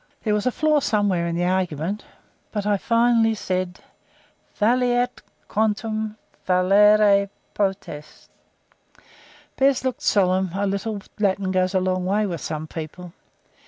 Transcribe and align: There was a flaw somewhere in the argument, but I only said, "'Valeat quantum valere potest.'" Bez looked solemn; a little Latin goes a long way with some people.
There 0.23 0.33
was 0.33 0.47
a 0.47 0.51
flaw 0.51 0.79
somewhere 0.79 1.27
in 1.27 1.35
the 1.35 1.45
argument, 1.45 2.05
but 2.51 2.65
I 2.65 2.79
only 2.89 3.35
said, 3.35 3.81
"'Valeat 4.55 5.21
quantum 5.47 6.17
valere 6.43 7.29
potest.'" 7.53 8.31
Bez 9.57 9.83
looked 9.85 10.01
solemn; 10.01 10.49
a 10.55 10.65
little 10.65 11.01
Latin 11.19 11.51
goes 11.51 11.75
a 11.75 11.79
long 11.79 12.03
way 12.07 12.25
with 12.25 12.41
some 12.41 12.65
people. 12.65 13.13